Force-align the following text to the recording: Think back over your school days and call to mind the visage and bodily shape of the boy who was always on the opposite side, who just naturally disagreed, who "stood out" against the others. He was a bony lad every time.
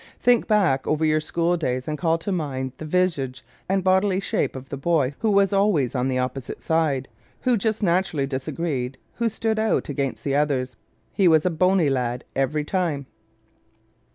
Think 0.19 0.47
back 0.47 0.87
over 0.87 1.05
your 1.05 1.21
school 1.21 1.57
days 1.57 1.87
and 1.87 1.95
call 1.95 2.17
to 2.17 2.31
mind 2.31 2.71
the 2.79 2.85
visage 2.87 3.45
and 3.69 3.83
bodily 3.83 4.19
shape 4.19 4.55
of 4.55 4.69
the 4.69 4.75
boy 4.75 5.13
who 5.19 5.29
was 5.29 5.53
always 5.53 5.93
on 5.93 6.07
the 6.07 6.17
opposite 6.17 6.63
side, 6.63 7.07
who 7.41 7.55
just 7.55 7.83
naturally 7.83 8.25
disagreed, 8.25 8.97
who 9.17 9.29
"stood 9.29 9.59
out" 9.59 9.89
against 9.89 10.23
the 10.23 10.35
others. 10.35 10.75
He 11.13 11.27
was 11.27 11.45
a 11.45 11.51
bony 11.51 11.87
lad 11.87 12.23
every 12.35 12.63
time. 12.65 13.05